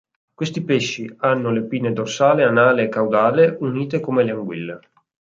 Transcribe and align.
Questi 0.33 0.63
pesci 0.63 1.13
hanno 1.19 1.51
le 1.51 1.61
pinne 1.67 1.93
dorsale, 1.93 2.43
anale 2.43 2.85
e 2.85 2.89
caudale 2.89 3.55
unite 3.59 3.99
come 3.99 4.23
le 4.23 4.31
anguille. 4.31 4.79